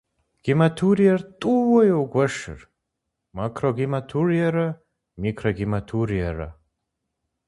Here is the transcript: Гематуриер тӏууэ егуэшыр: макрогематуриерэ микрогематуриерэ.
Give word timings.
Гематуриер 0.45 1.21
тӏууэ 1.39 1.81
егуэшыр: 1.97 2.59
макрогематуриерэ 3.35 4.67
микрогематуриерэ. 5.21 6.49